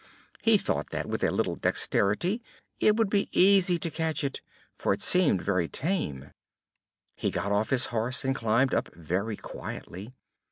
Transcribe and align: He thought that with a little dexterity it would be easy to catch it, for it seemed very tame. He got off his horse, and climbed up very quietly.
He 0.41 0.57
thought 0.57 0.89
that 0.89 1.05
with 1.07 1.23
a 1.23 1.29
little 1.29 1.55
dexterity 1.55 2.41
it 2.79 2.95
would 2.95 3.07
be 3.07 3.29
easy 3.39 3.77
to 3.77 3.91
catch 3.91 4.23
it, 4.23 4.41
for 4.75 4.93
it 4.93 5.01
seemed 5.03 5.43
very 5.43 5.67
tame. 5.69 6.31
He 7.15 7.29
got 7.29 7.51
off 7.51 7.69
his 7.69 7.85
horse, 7.93 8.25
and 8.25 8.33
climbed 8.33 8.73
up 8.73 8.91
very 8.95 9.37
quietly. 9.37 10.15